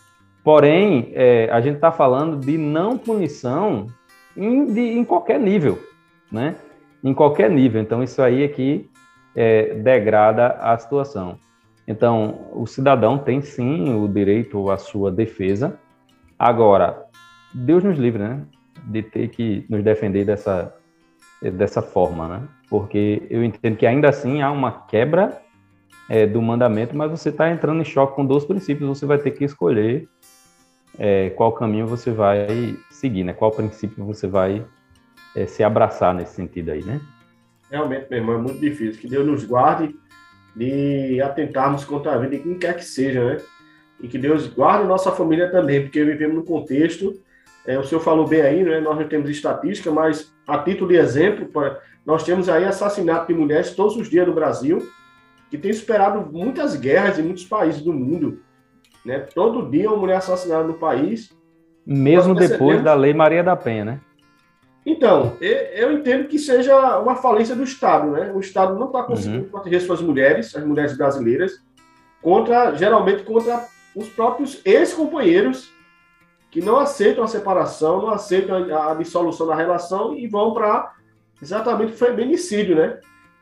Porém, 0.44 1.14
é, 1.14 1.48
a 1.50 1.62
gente 1.62 1.76
está 1.76 1.90
falando 1.90 2.38
de 2.38 2.58
não 2.58 2.98
punição 2.98 3.88
em, 4.36 4.66
de, 4.66 4.82
em, 4.82 5.06
qualquer 5.06 5.40
nível, 5.40 5.82
né? 6.30 6.58
Em 7.02 7.14
qualquer 7.14 7.50
nível. 7.50 7.82
Então, 7.82 8.04
isso 8.04 8.22
aí 8.22 8.44
aqui 8.44 8.90
é, 9.34 9.76
degrada 9.76 10.48
a 10.60 10.78
situação. 10.78 11.40
Então, 11.88 12.48
o 12.54 12.66
cidadão 12.66 13.18
tem 13.18 13.42
sim 13.42 13.94
o 13.94 14.08
direito 14.08 14.70
à 14.70 14.78
sua 14.78 15.12
defesa. 15.12 15.78
Agora, 16.40 17.06
Deus 17.54 17.84
nos 17.84 17.98
livre, 17.98 18.22
né? 18.22 18.42
De 18.86 19.02
ter 19.02 19.30
que 19.30 19.66
nos 19.70 19.84
defender 19.84 20.26
dessa, 20.26 20.74
dessa 21.42 21.82
forma, 21.82 22.28
né? 22.28 22.48
Porque 22.70 23.22
eu 23.30 23.44
entendo 23.44 23.76
que 23.76 23.86
ainda 23.86 24.10
assim 24.10 24.42
há 24.42 24.52
uma 24.52 24.86
quebra 24.88 25.42
é, 26.10 26.26
do 26.26 26.42
mandamento, 26.42 26.96
mas 26.96 27.12
você 27.12 27.30
está 27.30 27.50
entrando 27.50 27.82
em 27.82 27.86
choque 27.86 28.16
com 28.16 28.26
dois 28.26 28.46
princípios, 28.46 28.88
você 28.88 29.06
vai 29.06 29.18
ter 29.18 29.32
que 29.32 29.44
escolher 29.44 30.08
é, 30.98 31.30
qual 31.32 31.52
caminho 31.52 31.88
você 31.88 32.12
vai 32.12 32.78
seguir, 32.90 33.24
né? 33.24 33.34
Qual 33.34 33.52
princípio 33.52 34.06
você 34.06 34.28
vai 34.28 34.66
é, 35.36 35.46
se 35.46 35.64
abraçar 35.64 36.14
nesse 36.14 36.36
sentido 36.36 36.72
aí, 36.72 36.84
né? 36.84 37.02
Realmente, 37.70 38.08
meu 38.10 38.20
irmão, 38.20 38.36
é 38.36 38.38
muito 38.38 38.60
difícil. 38.60 39.02
Que 39.02 39.08
Deus 39.08 39.26
nos 39.26 39.44
guarde 39.46 39.96
de 40.56 41.22
atentarmos 41.22 41.84
contra 41.84 42.14
a 42.14 42.18
vida 42.18 42.38
de 42.38 42.44
quem 42.44 42.58
quer 42.58 42.76
que 42.76 42.86
seja, 42.86 43.24
né? 43.24 43.38
E 44.02 44.08
que 44.08 44.18
Deus 44.18 44.48
guarde 44.48 44.88
nossa 44.88 45.12
família 45.12 45.50
também, 45.50 45.82
porque 45.82 46.04
vivemos 46.04 46.36
num 46.36 46.46
contexto, 46.46 47.14
é, 47.66 47.80
o 47.80 47.84
senhor 47.84 48.02
falou 48.02 48.28
bem 48.28 48.42
aí, 48.42 48.64
né? 48.64 48.80
Nós 48.80 48.98
não 48.98 49.08
temos 49.08 49.30
estatística, 49.30 49.92
mas 49.92 50.34
a 50.46 50.58
título 50.58 50.90
de 50.90 50.98
exemplo, 50.98 51.50
nós 52.06 52.24
temos 52.24 52.50
aí 52.50 52.66
assassinato 52.66 53.28
de 53.28 53.40
mulheres 53.40 53.72
todos 53.72 53.96
os 53.96 54.10
dias 54.10 54.28
no 54.28 54.34
Brasil, 54.34 54.86
que 55.50 55.58
tem 55.58 55.72
superado 55.72 56.30
muitas 56.32 56.76
guerras 56.76 57.18
em 57.18 57.24
muitos 57.24 57.46
países 57.46 57.82
do 57.82 57.94
mundo. 57.94 58.40
Né? 59.06 59.20
Todo 59.20 59.70
dia 59.70 59.90
uma 59.90 59.98
mulher 59.98 60.18
assassinada 60.18 60.64
no 60.64 60.74
país. 60.74 61.30
Mesmo 61.86 62.34
depois 62.34 62.82
da 62.82 62.94
Lei 62.94 63.14
Maria 63.14 63.44
da 63.44 63.56
Penha, 63.56 63.86
né? 63.86 64.00
Então, 64.86 65.38
eu 65.40 65.94
entendo 65.94 66.28
que 66.28 66.38
seja 66.38 67.00
uma 67.00 67.16
falência 67.16 67.56
do 67.56 67.64
Estado, 67.64 68.12
né? 68.12 68.32
O 68.34 68.40
Estado 68.40 68.78
não 68.78 68.88
está 68.88 69.04
conseguindo 69.04 69.44
uhum. 69.44 69.50
proteger 69.50 69.82
suas 69.82 70.02
mulheres, 70.02 70.54
as 70.56 70.66
mulheres 70.66 70.98
brasileiras, 70.98 71.62
contra, 72.22 72.76
geralmente 72.76 73.24
contra 73.24 73.66
os 73.96 74.10
próprios 74.10 74.62
ex-companheiros 74.66 75.72
que 76.52 76.62
não 76.62 76.78
aceitam 76.80 77.24
a 77.24 77.28
separação, 77.28 78.02
não 78.02 78.10
aceitam 78.10 78.58
a, 78.76 78.92
a 78.92 78.96
dissolução 78.96 79.48
da 79.48 79.56
relação 79.56 80.16
e 80.16 80.28
vão 80.28 80.54
para 80.54 80.94
exatamente 81.42 81.94
o 81.94 81.98
feminicídio, 81.98 82.76
né? 82.76 83.00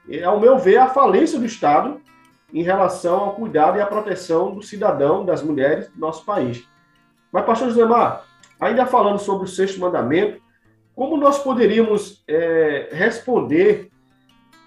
É, 0.09 0.23
ao 0.23 0.39
meu 0.39 0.57
ver, 0.57 0.77
a 0.77 0.87
falência 0.87 1.39
do 1.39 1.45
Estado 1.45 2.01
em 2.53 2.63
relação 2.63 3.19
ao 3.19 3.35
cuidado 3.35 3.77
e 3.77 3.81
à 3.81 3.85
proteção 3.85 4.53
do 4.53 4.61
cidadão, 4.61 5.25
das 5.25 5.41
mulheres 5.41 5.87
do 5.89 5.99
nosso 5.99 6.23
país. 6.25 6.67
Mas, 7.31 7.45
pastor 7.45 7.69
José 7.69 7.85
Mar, 7.85 8.25
ainda 8.59 8.85
falando 8.85 9.19
sobre 9.19 9.45
o 9.45 9.47
sexto 9.47 9.79
mandamento, 9.79 10.41
como 10.95 11.17
nós 11.17 11.39
poderíamos 11.39 12.23
é, 12.27 12.89
responder 12.91 13.89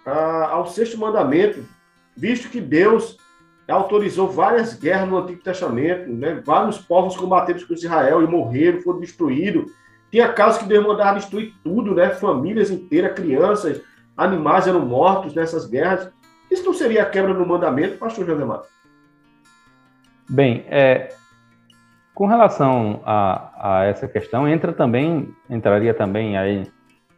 a, 0.04 0.48
ao 0.50 0.66
sexto 0.66 0.98
mandamento, 0.98 1.64
visto 2.16 2.48
que 2.48 2.60
Deus 2.60 3.18
autorizou 3.68 4.28
várias 4.28 4.74
guerras 4.74 5.08
no 5.08 5.18
Antigo 5.18 5.42
Testamento, 5.42 6.10
né? 6.10 6.42
vários 6.44 6.78
povos 6.78 7.16
combateram 7.16 7.66
com 7.66 7.74
Israel 7.74 8.22
e 8.22 8.26
morreram, 8.26 8.82
foram 8.82 9.00
destruídos. 9.00 9.70
Tinha 10.10 10.32
casos 10.32 10.62
que 10.62 10.68
Deus 10.68 10.86
mandava 10.86 11.18
destruir 11.18 11.54
tudo, 11.62 11.94
né? 11.94 12.10
famílias 12.10 12.70
inteiras, 12.70 13.14
crianças, 13.14 13.80
animais 14.16 14.66
eram 14.66 14.80
mortos 14.80 15.34
nessas 15.34 15.66
guerras. 15.66 16.10
Isso 16.50 16.64
não 16.64 16.74
seria 16.74 17.02
a 17.02 17.06
quebra 17.06 17.32
do 17.32 17.46
mandamento, 17.46 17.98
pastor 17.98 18.26
José 18.26 18.44
Bem, 20.28 20.64
é, 20.68 21.14
com 22.14 22.26
relação 22.26 23.00
a, 23.04 23.50
a, 23.58 23.84
essa 23.84 24.06
questão, 24.06 24.46
entra 24.48 24.72
também, 24.72 25.28
entraria 25.50 25.92
também 25.92 26.38
aí 26.38 26.64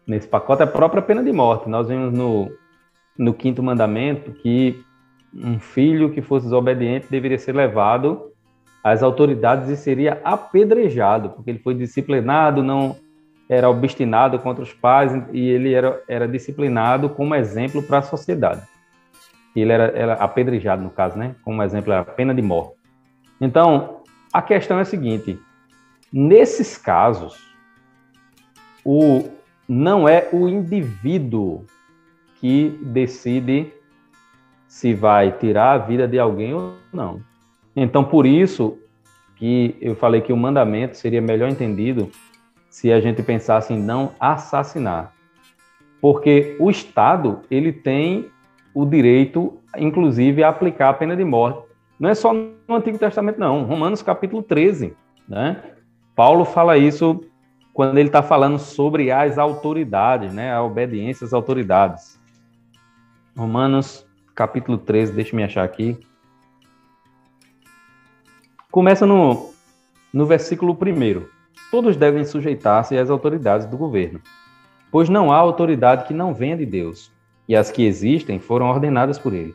nesse 0.07 0.27
pacote 0.27 0.63
a 0.63 0.67
própria 0.67 1.03
pena 1.03 1.23
de 1.23 1.33
morte. 1.33 1.69
Nós 1.69 1.89
vimos 1.89 2.13
no, 2.13 2.51
no 3.19 3.35
quinto 3.35 3.63
mandamento 3.63 4.33
que 4.33 4.83
um 5.35 5.59
filho 5.59 6.11
que 6.11 6.23
fosse 6.23 6.47
desobediente 6.47 7.09
deveria 7.11 7.39
ser 7.39 7.55
levado 7.55 8.33
às 8.83 9.03
autoridades 9.03 9.69
e 9.69 9.77
seria 9.77 10.21
apedrejado, 10.25 11.31
porque 11.31 11.51
ele 11.51 11.59
foi 11.59 11.75
disciplinado, 11.75 12.63
não 12.63 12.97
era 13.49 13.69
obstinado 13.69 14.39
contra 14.39 14.63
os 14.63 14.73
pais 14.73 15.13
e 15.33 15.49
ele 15.49 15.75
era, 15.75 16.03
era 16.09 16.27
disciplinado 16.27 17.11
como 17.11 17.35
exemplo 17.35 17.83
para 17.83 17.99
a 17.99 18.03
sociedade. 18.03 18.63
Ele 19.55 19.73
era, 19.73 19.85
era 19.95 20.15
apedrejado, 20.15 20.83
no 20.83 20.91
caso, 20.91 21.19
né? 21.19 21.35
Como 21.43 21.63
exemplo, 21.63 21.93
a 21.93 22.05
pena 22.05 22.35
de 22.35 22.43
morte. 22.43 22.75
Então, 23.41 23.96
a 24.37 24.43
questão 24.43 24.79
é 24.79 24.83
a 24.83 24.85
seguinte: 24.85 25.39
nesses 26.13 26.77
casos, 26.77 27.41
o, 28.85 29.31
não 29.67 30.07
é 30.07 30.29
o 30.31 30.47
indivíduo 30.47 31.65
que 32.39 32.79
decide 32.83 33.73
se 34.69 34.93
vai 34.93 35.33
tirar 35.33 35.73
a 35.73 35.79
vida 35.79 36.07
de 36.07 36.19
alguém 36.19 36.53
ou 36.53 36.75
não. 36.93 37.23
Então, 37.75 38.05
por 38.05 38.27
isso 38.27 38.77
que 39.37 39.75
eu 39.81 39.97
falei 39.97 40.21
que 40.21 40.35
o 40.35 40.37
mandamento 40.37 40.99
seria 40.99 41.23
melhor 41.23 41.49
entendido 41.49 42.11
se 42.69 42.93
a 42.93 43.01
gente 43.01 43.23
pensasse 43.23 43.73
em 43.73 43.81
não 43.81 44.13
assassinar. 44.21 45.15
Porque 45.99 46.59
o 46.61 46.71
Estado, 46.71 47.41
ele 47.51 47.73
tem 47.73 48.31
o 48.75 48.85
direito, 48.85 49.59
inclusive, 49.79 50.45
a 50.45 50.51
aplicar 50.51 50.91
a 50.91 50.95
pena 50.95 51.17
de 51.17 51.25
morte. 51.25 51.66
Não 51.99 52.11
é 52.11 52.15
só 52.15 52.33
no 52.33 52.75
Antigo 52.75 52.99
Testamento, 52.99 53.39
não. 53.39 53.65
Romanos 53.65 54.03
capítulo 54.03 54.43
13, 54.43 54.95
né? 55.29 55.63
Paulo 56.15 56.45
fala 56.45 56.77
isso 56.77 57.21
quando 57.73 57.99
ele 57.99 58.09
está 58.09 58.23
falando 58.23 58.59
sobre 58.59 59.11
as 59.11 59.39
autoridades, 59.39 60.33
né? 60.33 60.53
A 60.53 60.63
obediência 60.63 61.25
às 61.25 61.33
autoridades. 61.33 62.21
Romanos 63.37 64.07
capítulo 64.35 64.79
13, 64.79 65.13
deixa 65.13 65.33
eu 65.33 65.37
me 65.37 65.45
achar 65.45 65.65
aqui. 65.65 65.99
Começa 68.71 69.07
no, 69.07 69.53
no 70.13 70.27
versículo 70.27 70.73
1 70.73 71.37
todos 71.71 71.97
devem 71.97 72.25
sujeitar-se 72.25 72.97
às 72.97 73.11
autoridades 73.11 73.67
do 73.67 73.77
governo, 73.77 74.21
pois 74.91 75.09
não 75.09 75.33
há 75.33 75.37
autoridade 75.37 76.07
que 76.07 76.15
não 76.15 76.35
venha 76.35 76.57
de 76.57 76.67
Deus, 76.67 77.11
e 77.49 77.57
as 77.57 77.71
que 77.71 77.85
existem 77.85 78.39
foram 78.39 78.67
ordenadas 78.67 79.19
por 79.19 79.33
ele. 79.33 79.55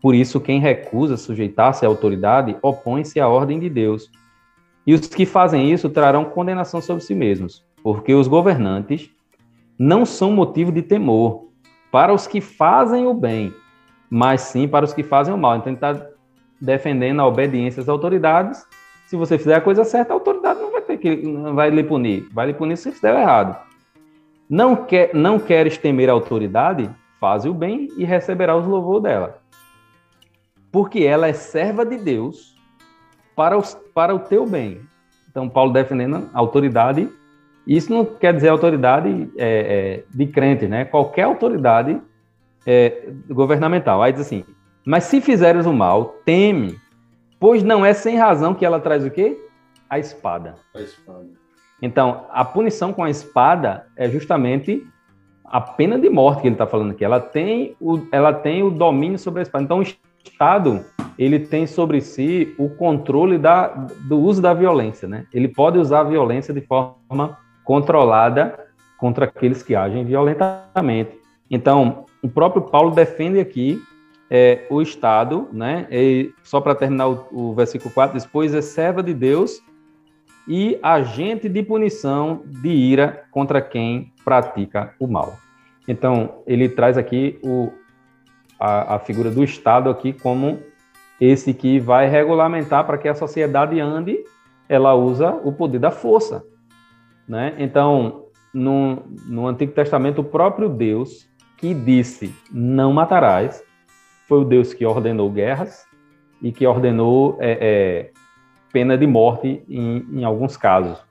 Por 0.00 0.14
isso, 0.14 0.40
quem 0.40 0.60
recusa 0.60 1.16
sujeitar-se 1.16 1.84
à 1.84 1.88
autoridade 1.88 2.56
opõe-se 2.62 3.18
à 3.18 3.28
ordem 3.28 3.58
de 3.58 3.68
Deus. 3.68 4.10
E 4.86 4.94
os 4.94 5.00
que 5.00 5.26
fazem 5.26 5.72
isso 5.72 5.90
trarão 5.90 6.24
condenação 6.24 6.80
sobre 6.80 7.02
si 7.02 7.14
mesmos, 7.14 7.64
porque 7.82 8.14
os 8.14 8.28
governantes 8.28 9.10
não 9.78 10.06
são 10.06 10.32
motivo 10.32 10.72
de 10.72 10.82
temor 10.82 11.48
para 11.90 12.12
os 12.12 12.26
que 12.26 12.40
fazem 12.40 13.06
o 13.06 13.14
bem, 13.14 13.52
mas 14.10 14.42
sim 14.42 14.66
para 14.68 14.84
os 14.84 14.94
que 14.94 15.02
fazem 15.02 15.34
o 15.34 15.38
mal. 15.38 15.56
Então, 15.56 15.68
ele 15.72 15.76
está 15.76 16.06
defendendo 16.60 17.20
a 17.20 17.26
obediência 17.26 17.80
às 17.80 17.88
autoridades. 17.88 18.64
Se 19.06 19.16
você 19.16 19.38
fizer 19.38 19.54
a 19.54 19.60
coisa 19.60 19.84
certa, 19.84 20.12
a 20.12 20.16
autoridade 20.16 20.60
não 20.60 20.70
vai 20.70 20.82
ter 20.82 20.98
que 20.98 21.16
não 21.16 21.54
vai 21.54 21.70
lhe 21.70 21.82
punir, 21.82 22.28
vai 22.32 22.46
lhe 22.46 22.54
punir 22.54 22.76
se 22.76 22.92
fizer 22.92 23.18
errado. 23.18 23.56
Não 24.48 24.74
quer, 24.74 25.14
não 25.14 25.38
queres 25.38 25.76
temer 25.76 26.08
a 26.08 26.12
autoridade? 26.12 26.90
Faze 27.20 27.48
o 27.48 27.54
bem 27.54 27.88
e 27.96 28.04
receberá 28.04 28.56
os 28.56 28.66
louvores 28.66 29.02
dela. 29.02 29.47
Porque 30.70 31.00
ela 31.00 31.26
é 31.26 31.32
serva 31.32 31.84
de 31.84 31.96
Deus 31.96 32.56
para, 33.34 33.56
os, 33.56 33.74
para 33.94 34.14
o 34.14 34.18
teu 34.18 34.46
bem. 34.46 34.80
Então, 35.30 35.48
Paulo 35.48 35.72
defendendo 35.72 36.28
a 36.32 36.38
autoridade. 36.38 37.08
Isso 37.66 37.92
não 37.92 38.04
quer 38.04 38.34
dizer 38.34 38.48
autoridade 38.48 39.30
é, 39.36 40.00
é, 40.00 40.04
de 40.12 40.26
crente, 40.26 40.66
né? 40.66 40.84
Qualquer 40.84 41.22
autoridade 41.22 42.00
é, 42.66 43.10
governamental. 43.28 44.02
Aí 44.02 44.12
diz 44.12 44.22
assim: 44.22 44.44
Mas 44.84 45.04
se 45.04 45.20
fizeres 45.20 45.66
o 45.66 45.72
mal, 45.72 46.16
teme, 46.24 46.76
pois 47.38 47.62
não 47.62 47.84
é 47.84 47.92
sem 47.92 48.16
razão 48.16 48.54
que 48.54 48.64
ela 48.64 48.80
traz 48.80 49.04
o 49.04 49.10
quê? 49.10 49.38
A 49.88 49.98
espada. 49.98 50.56
A 50.74 50.80
espada. 50.80 51.28
Então, 51.80 52.26
a 52.30 52.44
punição 52.44 52.92
com 52.92 53.04
a 53.04 53.10
espada 53.10 53.86
é 53.96 54.08
justamente 54.08 54.84
a 55.44 55.60
pena 55.60 55.98
de 55.98 56.10
morte 56.10 56.42
que 56.42 56.48
ele 56.48 56.54
está 56.54 56.66
falando 56.66 56.90
aqui. 56.90 57.04
Ela 57.04 57.20
tem, 57.20 57.76
o, 57.80 58.00
ela 58.10 58.32
tem 58.32 58.62
o 58.62 58.70
domínio 58.70 59.18
sobre 59.18 59.40
a 59.40 59.42
espada. 59.42 59.64
Então, 59.64 59.78
o 59.78 59.82
Estado 60.24 60.84
ele 61.18 61.40
tem 61.40 61.66
sobre 61.66 62.00
si 62.00 62.54
o 62.56 62.68
controle 62.68 63.38
da, 63.38 63.66
do 64.08 64.18
uso 64.18 64.40
da 64.40 64.54
violência. 64.54 65.08
Né? 65.08 65.26
Ele 65.34 65.48
pode 65.48 65.78
usar 65.78 66.00
a 66.00 66.04
violência 66.04 66.54
de 66.54 66.60
forma 66.60 67.36
controlada 67.64 68.66
contra 68.96 69.24
aqueles 69.24 69.62
que 69.62 69.74
agem 69.74 70.04
violentamente. 70.04 71.18
Então, 71.50 72.04
o 72.22 72.28
próprio 72.28 72.62
Paulo 72.62 72.92
defende 72.92 73.40
aqui 73.40 73.82
é, 74.30 74.66
o 74.70 74.80
Estado, 74.82 75.48
né? 75.52 75.86
E, 75.90 76.32
só 76.42 76.60
para 76.60 76.74
terminar 76.74 77.08
o, 77.08 77.26
o, 77.30 77.54
versículo 77.54 77.92
4, 77.92 78.16
diz, 78.16 78.26
pois 78.26 78.54
é 78.54 78.60
serva 78.60 79.02
de 79.02 79.14
Deus 79.14 79.62
e 80.46 80.78
agente 80.82 81.48
de 81.48 81.62
punição 81.62 82.42
de 82.44 82.68
ira 82.68 83.24
contra 83.30 83.60
quem 83.60 84.12
pratica 84.24 84.94
o 84.98 85.06
mal. 85.06 85.38
Então, 85.86 86.42
ele 86.46 86.68
traz 86.68 86.98
aqui 86.98 87.38
o, 87.42 87.72
a, 88.58 88.96
a 88.96 88.98
figura 88.98 89.30
do 89.30 89.44
Estado 89.44 89.90
aqui 89.90 90.12
como 90.12 90.58
esse 91.20 91.52
que 91.52 91.78
vai 91.78 92.08
regulamentar 92.08 92.84
para 92.86 92.98
que 92.98 93.08
a 93.08 93.14
sociedade 93.14 93.78
ande 93.80 94.18
ela 94.68 94.94
usa 94.94 95.32
o 95.44 95.52
poder 95.52 95.78
da 95.78 95.90
força. 95.90 96.44
Né? 97.26 97.54
Então, 97.58 98.26
no, 98.52 99.02
no 99.26 99.46
Antigo 99.46 99.72
Testamento, 99.72 100.20
o 100.20 100.24
próprio 100.24 100.68
Deus 100.68 101.28
que 101.56 101.74
disse 101.74 102.34
não 102.52 102.92
matarás 102.92 103.62
foi 104.26 104.40
o 104.40 104.44
Deus 104.44 104.72
que 104.72 104.84
ordenou 104.84 105.30
guerras 105.30 105.86
e 106.40 106.52
que 106.52 106.66
ordenou 106.66 107.36
é, 107.40 107.58
é, 107.60 108.10
pena 108.72 108.96
de 108.96 109.06
morte 109.06 109.62
em, 109.68 110.06
em 110.12 110.24
alguns 110.24 110.56
casos. 110.56 111.02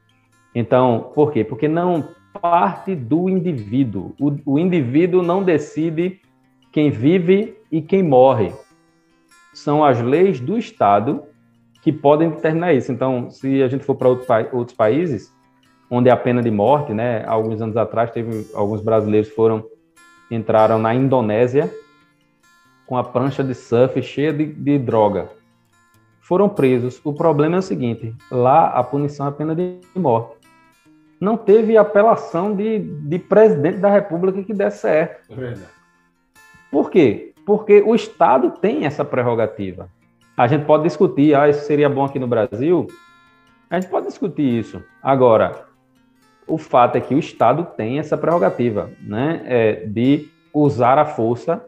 Então, 0.55 1.11
por 1.13 1.31
quê? 1.31 1.43
Porque 1.43 1.67
não 1.67 2.07
parte 2.41 2.95
do 2.95 3.27
indivíduo. 3.27 4.15
O, 4.19 4.53
o 4.53 4.59
indivíduo 4.59 5.21
não 5.21 5.43
decide 5.43 6.21
quem 6.71 6.89
vive 6.89 7.57
e 7.71 7.81
quem 7.81 8.03
morre. 8.03 8.53
São 9.53 9.83
as 9.83 10.01
leis 10.01 10.39
do 10.39 10.57
Estado 10.57 11.23
que 11.81 11.91
podem 11.91 12.29
determinar 12.29 12.73
isso. 12.73 12.91
Então, 12.91 13.29
se 13.29 13.63
a 13.63 13.67
gente 13.67 13.83
for 13.83 13.95
para 13.95 14.09
outros, 14.09 14.27
outros 14.51 14.75
países, 14.75 15.33
onde 15.89 16.09
a 16.09 16.17
pena 16.17 16.41
de 16.41 16.51
morte, 16.51 16.93
né? 16.93 17.23
Alguns 17.25 17.61
anos 17.61 17.77
atrás, 17.77 18.11
teve 18.11 18.47
alguns 18.53 18.81
brasileiros 18.81 19.29
foram 19.29 19.65
entraram 20.29 20.77
na 20.77 20.93
Indonésia 20.93 21.73
com 22.85 22.97
a 22.97 23.03
prancha 23.03 23.43
de 23.43 23.53
surf 23.53 24.01
cheia 24.01 24.33
de, 24.33 24.45
de 24.45 24.77
droga. 24.77 25.29
Foram 26.21 26.49
presos. 26.49 26.99
O 27.05 27.13
problema 27.13 27.55
é 27.55 27.59
o 27.59 27.61
seguinte: 27.61 28.13
lá 28.29 28.67
a 28.67 28.83
punição 28.83 29.25
é 29.25 29.29
a 29.29 29.31
pena 29.31 29.55
de 29.55 29.79
morte. 29.95 30.35
Não 31.19 31.35
teve 31.35 31.77
apelação 31.77 32.55
de, 32.55 32.79
de 32.79 33.17
presidente 33.17 33.79
da 33.79 33.89
República 33.89 34.43
que 34.43 34.53
desse 34.53 34.79
certo. 34.79 35.31
É 35.31 35.35
verdade. 35.35 35.76
Por 36.71 36.89
quê? 36.89 37.33
Porque 37.45 37.81
o 37.81 37.95
Estado 37.95 38.51
tem 38.51 38.85
essa 38.85 39.05
prerrogativa. 39.05 39.89
A 40.35 40.47
gente 40.47 40.65
pode 40.65 40.83
discutir, 40.83 41.35
ah, 41.35 41.49
isso 41.49 41.65
seria 41.65 41.89
bom 41.89 42.05
aqui 42.05 42.19
no 42.19 42.27
Brasil. 42.27 42.87
A 43.69 43.79
gente 43.79 43.89
pode 43.89 44.07
discutir 44.07 44.59
isso. 44.59 44.83
Agora, 45.01 45.65
o 46.47 46.57
fato 46.57 46.95
é 46.95 47.01
que 47.01 47.15
o 47.15 47.19
Estado 47.19 47.67
tem 47.75 47.99
essa 47.99 48.17
prerrogativa, 48.17 48.89
né, 49.01 49.41
é, 49.45 49.85
de 49.85 50.29
usar 50.53 50.97
a 50.97 51.05
força, 51.05 51.65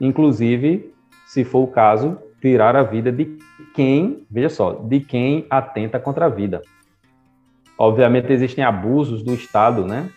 inclusive, 0.00 0.92
se 1.26 1.44
for 1.44 1.60
o 1.64 1.68
caso, 1.68 2.18
tirar 2.40 2.76
a 2.76 2.82
vida 2.82 3.10
de 3.12 3.38
quem, 3.74 4.26
veja 4.30 4.48
só, 4.48 4.72
de 4.72 5.00
quem 5.00 5.46
atenta 5.48 5.98
contra 5.98 6.26
a 6.26 6.28
vida. 6.28 6.62
Obviamente 7.78 8.32
existem 8.32 8.64
abusos 8.64 9.22
do 9.22 9.34
Estado, 9.34 9.84
né? 9.84 10.08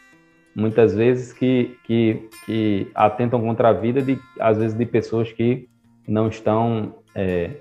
Muitas 0.56 0.94
vezes 0.94 1.32
que, 1.32 1.78
que, 1.84 2.30
que 2.46 2.92
atentam 2.94 3.40
contra 3.42 3.70
a 3.70 3.74
vida 3.74 4.02
de, 4.02 4.20
às 4.40 4.58
vezes, 4.58 4.78
de 4.78 4.86
pessoas 4.86 5.32
que 5.32 5.70
não 6.08 6.28
estão 6.28 6.96
é, 7.14 7.58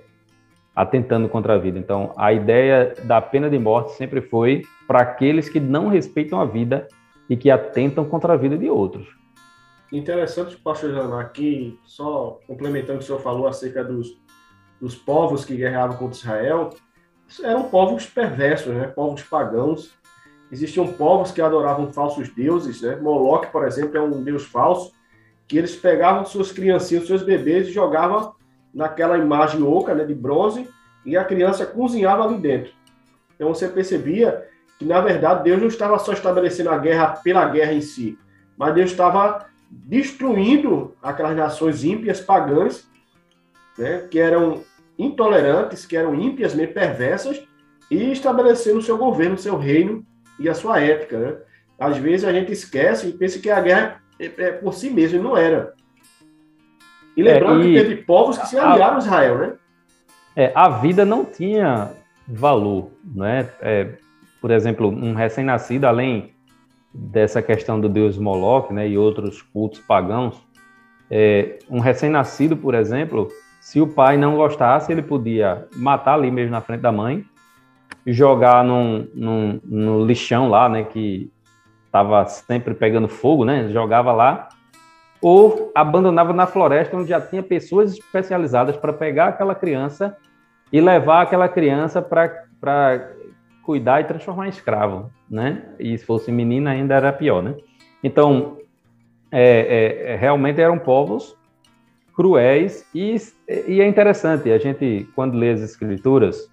atentando 0.74 1.28
contra 1.28 1.54
a 1.54 1.58
vida. 1.58 1.78
Então, 1.78 2.12
a 2.16 2.32
ideia 2.32 2.94
da 3.04 3.20
pena 3.20 3.50
de 3.50 3.58
morte 3.58 3.92
sempre 3.92 4.20
foi 4.20 4.62
para 4.86 5.00
aqueles 5.00 5.48
que 5.48 5.60
não 5.60 5.88
respeitam 5.88 6.40
a 6.40 6.44
vida 6.44 6.88
e 7.28 7.36
que 7.36 7.50
atentam 7.50 8.04
contra 8.04 8.32
a 8.32 8.36
vida 8.36 8.56
de 8.56 8.70
outros. 8.70 9.06
Interessante, 9.92 10.56
pastor 10.56 10.92
Janá, 10.92 11.20
aqui, 11.20 11.78
só 11.84 12.38
complementando 12.46 12.94
o 12.94 12.98
que 12.98 13.04
o 13.04 13.06
senhor 13.06 13.20
falou 13.20 13.46
acerca 13.46 13.82
dos, 13.82 14.20
dos 14.80 14.94
povos 14.94 15.44
que 15.44 15.56
guerreavam 15.56 15.96
contra 15.96 16.18
Israel, 16.18 16.70
eram 17.42 17.64
povos 17.68 18.06
perversos, 18.06 18.72
né? 18.72 18.86
povos 18.86 19.22
pagãos. 19.22 19.97
Existiam 20.50 20.86
povos 20.86 21.30
que 21.30 21.42
adoravam 21.42 21.92
falsos 21.92 22.28
deuses, 22.30 22.80
né? 22.80 22.96
Moloque, 22.96 23.52
por 23.52 23.66
exemplo, 23.66 23.96
é 23.96 24.00
um 24.00 24.22
deus 24.22 24.44
falso, 24.44 24.92
que 25.46 25.58
eles 25.58 25.76
pegavam 25.76 26.24
suas 26.24 26.52
criancinhas, 26.52 27.06
seus 27.06 27.22
bebês 27.22 27.68
e 27.68 27.72
jogavam 27.72 28.34
naquela 28.72 29.18
imagem 29.18 29.62
oca 29.62 29.94
né, 29.94 30.04
de 30.04 30.14
bronze 30.14 30.68
e 31.04 31.16
a 31.16 31.24
criança 31.24 31.64
cozinhava 31.64 32.24
ali 32.24 32.38
dentro. 32.38 32.72
Então 33.34 33.48
você 33.48 33.68
percebia 33.68 34.46
que, 34.78 34.84
na 34.84 35.00
verdade, 35.00 35.44
Deus 35.44 35.60
não 35.60 35.68
estava 35.68 35.98
só 35.98 36.12
estabelecendo 36.12 36.70
a 36.70 36.78
guerra 36.78 37.08
pela 37.22 37.46
guerra 37.46 37.72
em 37.72 37.80
si, 37.80 38.18
mas 38.56 38.74
Deus 38.74 38.90
estava 38.90 39.46
destruindo 39.70 40.94
aquelas 41.02 41.36
nações 41.36 41.84
ímpias, 41.84 42.20
pagãs, 42.20 42.86
né, 43.76 44.06
que 44.10 44.18
eram 44.18 44.62
intolerantes, 44.98 45.86
que 45.86 45.96
eram 45.96 46.14
ímpias, 46.14 46.54
meio 46.54 46.72
perversas, 46.72 47.42
e 47.90 48.12
estabelecendo 48.12 48.78
o 48.78 48.82
seu 48.82 48.98
governo, 48.98 49.38
seu 49.38 49.56
reino 49.56 50.04
e 50.38 50.48
a 50.48 50.54
sua 50.54 50.80
ética. 50.80 51.18
Né? 51.18 51.36
Às 51.78 51.96
vezes 51.98 52.26
a 52.26 52.32
gente 52.32 52.52
esquece 52.52 53.08
e 53.08 53.12
pensa 53.12 53.38
que 53.38 53.50
a 53.50 53.60
guerra 53.60 54.00
é, 54.18 54.26
é 54.26 54.52
por 54.52 54.74
si 54.74 54.90
mesmo, 54.90 55.18
e 55.18 55.22
não 55.22 55.36
era. 55.36 55.74
E 57.16 57.22
lembrando 57.22 57.62
é, 57.62 57.66
e... 57.66 57.72
que 57.72 57.82
teve 57.82 57.96
povos 58.02 58.38
que 58.38 58.46
se 58.46 58.58
aliaram 58.58 58.96
a 58.96 58.98
Israel, 58.98 59.38
né? 59.38 59.52
É, 60.36 60.52
a 60.54 60.68
vida 60.68 61.04
não 61.04 61.24
tinha 61.24 61.90
valor, 62.26 62.90
né? 63.04 63.48
É, 63.60 63.88
por 64.40 64.50
exemplo, 64.50 64.88
um 64.88 65.14
recém-nascido, 65.14 65.86
além 65.86 66.32
dessa 66.94 67.42
questão 67.42 67.80
do 67.80 67.88
deus 67.88 68.16
Moloch, 68.16 68.72
né, 68.72 68.88
e 68.88 68.96
outros 68.96 69.42
cultos 69.42 69.80
pagãos, 69.80 70.40
é, 71.10 71.58
um 71.68 71.80
recém-nascido, 71.80 72.56
por 72.56 72.74
exemplo, 72.74 73.28
se 73.60 73.80
o 73.80 73.86
pai 73.86 74.16
não 74.16 74.36
gostasse, 74.36 74.92
ele 74.92 75.02
podia 75.02 75.66
matar 75.74 76.14
ali 76.14 76.30
mesmo 76.30 76.52
na 76.52 76.60
frente 76.60 76.80
da 76.80 76.92
mãe, 76.92 77.24
jogar 78.12 78.64
num, 78.64 79.06
num, 79.14 79.60
no 79.64 80.04
lixão 80.04 80.48
lá, 80.48 80.68
né, 80.68 80.84
que 80.84 81.30
estava 81.86 82.24
sempre 82.26 82.74
pegando 82.74 83.08
fogo, 83.08 83.44
né, 83.44 83.68
jogava 83.70 84.12
lá, 84.12 84.48
ou 85.20 85.72
abandonava 85.74 86.32
na 86.32 86.46
floresta 86.46 86.96
onde 86.96 87.08
já 87.08 87.20
tinha 87.20 87.42
pessoas 87.42 87.92
especializadas 87.92 88.76
para 88.76 88.92
pegar 88.92 89.28
aquela 89.28 89.54
criança 89.54 90.16
e 90.72 90.80
levar 90.80 91.22
aquela 91.22 91.48
criança 91.48 92.00
para 92.00 93.10
cuidar 93.62 94.00
e 94.00 94.04
transformar 94.04 94.46
em 94.46 94.50
escravo, 94.50 95.10
né? 95.28 95.62
E 95.78 95.96
se 95.98 96.04
fosse 96.04 96.30
menina 96.30 96.70
ainda 96.70 96.94
era 96.94 97.12
pior, 97.12 97.42
né? 97.42 97.54
Então, 98.02 98.58
é, 99.30 100.06
é, 100.08 100.12
é 100.12 100.16
realmente 100.16 100.60
eram 100.60 100.78
povos 100.78 101.36
cruéis 102.14 102.84
e, 102.94 103.16
e 103.66 103.80
é 103.80 103.86
interessante 103.86 104.50
a 104.50 104.58
gente 104.58 105.08
quando 105.14 105.36
lê 105.36 105.50
as 105.50 105.60
escrituras, 105.60 106.50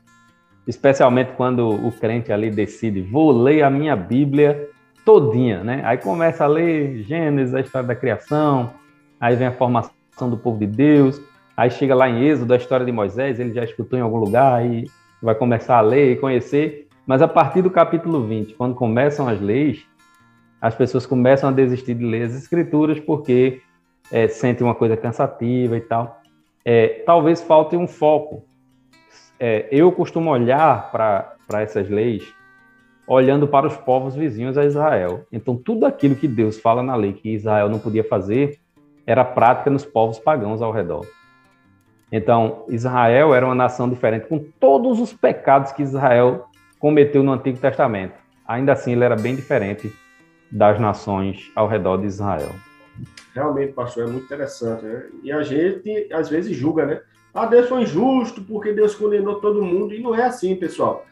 especialmente 0.68 1.32
quando 1.38 1.70
o 1.70 1.92
crente 1.92 2.32
ali 2.32 2.50
decide, 2.50 3.02
vou 3.02 3.32
ler 3.32 3.64
a 3.64 3.70
minha 3.70 3.96
Bíblia 3.96 4.70
todinha, 5.06 5.64
né? 5.64 5.82
Aí 5.86 5.98
começa 5.98 6.44
a 6.44 6.48
ler 6.48 7.04
Gênesis, 7.04 7.54
a 7.54 7.62
história 7.62 7.88
da 7.88 7.96
criação, 7.96 8.74
aí 9.20 9.36
vem 9.36 9.48
a 9.48 9.52
formação 9.52 10.30
do 10.30 10.38
povo 10.38 10.58
de 10.58 10.66
Deus, 10.66 11.22
aí 11.56 11.70
chega 11.70 11.94
lá 11.94 12.10
em 12.10 12.24
Êxodo, 12.26 12.54
a 12.54 12.58
história 12.58 12.86
de 12.86 12.92
Moisés, 12.92 13.40
ele 13.40 13.54
já 13.54 13.64
escutou 13.64 14.00
em 14.00 14.02
algum 14.02 14.18
lugar 14.18 14.66
e 14.66 14.90
vai 15.22 15.36
começar 15.36 15.78
a 15.78 15.82
ler 15.82 16.14
e 16.14 16.16
conhecer, 16.16 16.88
mas 17.06 17.22
a 17.22 17.28
partir 17.28 17.62
do 17.62 17.70
capítulo 17.70 18.26
20, 18.26 18.56
quando 18.56 18.74
começam 18.74 19.28
as 19.28 19.40
leis, 19.40 19.86
as 20.60 20.74
pessoas 20.74 21.06
começam 21.06 21.50
a 21.50 21.52
desistir 21.52 21.94
de 21.94 22.04
ler 22.04 22.24
as 22.24 22.34
escrituras 22.34 23.00
porque 23.00 23.62
é, 24.12 24.28
sentem 24.28 24.66
uma 24.66 24.74
coisa 24.74 24.98
cansativa 24.98 25.78
e 25.78 25.82
tal. 25.82 26.22
É, 26.64 27.04
talvez 27.06 27.42
falte 27.42 27.76
um 27.76 27.88
foco. 27.88 28.44
É, 29.40 29.68
eu 29.72 29.92
costumo 29.92 30.30
olhar 30.30 30.92
para 30.92 31.62
essas 31.62 31.90
leis 31.90 32.34
olhando 33.08 33.48
para 33.48 33.68
os 33.68 33.78
povos 33.78 34.16
vizinhos 34.16 34.58
a 34.58 34.66
Israel. 34.66 35.26
Então, 35.32 35.56
tudo 35.56 35.86
aquilo 35.86 36.16
que 36.16 36.28
Deus 36.28 36.60
fala 36.60 36.82
na 36.82 36.96
lei 36.96 37.14
que 37.14 37.30
Israel 37.30 37.70
não 37.70 37.80
podia 37.80 38.04
fazer 38.04 38.60
era 39.06 39.24
prática 39.24 39.70
nos 39.70 39.86
povos 39.86 40.18
pagãos 40.18 40.62
ao 40.62 40.72
redor. 40.72 41.06
Então, 42.12 42.66
Israel 42.70 43.34
era 43.34 43.46
uma 43.46 43.56
nação 43.56 43.90
diferente, 43.90 44.28
com 44.28 44.40
todos 44.60 45.00
os 45.00 45.14
pecados 45.14 45.72
que 45.72 45.84
Israel 45.84 46.46
cometeu 46.80 47.24
no 47.24 47.32
Antigo 47.32 47.60
Testamento. 47.60 48.14
Ainda 48.48 48.74
assim, 48.74 48.94
ele 48.94 49.04
era 49.04 49.16
bem 49.16 49.36
diferente 49.36 49.94
das 50.52 50.80
nações 50.80 51.52
ao 51.56 51.68
redor 51.68 51.98
de 51.98 52.08
Israel. 52.08 52.52
Realmente, 53.34 53.74
pastor, 53.74 54.08
é 54.08 54.12
muito 54.12 54.26
interessante. 54.26 54.86
Né? 54.86 55.04
E 55.24 55.32
a 55.32 55.42
gente, 55.44 56.08
às 56.12 56.30
vezes, 56.30 56.56
julga, 56.56 56.86
né? 56.86 57.02
Ah, 57.36 57.46
Deus 57.46 57.68
foi 57.68 57.82
injusto 57.82 58.42
porque 58.42 58.72
Deus 58.72 58.96
condenou 58.96 59.42
todo 59.42 59.62
mundo. 59.62 59.94
E 59.94 60.02
não 60.02 60.16
é 60.16 60.24
assim, 60.24 60.56
pessoal 60.56 61.06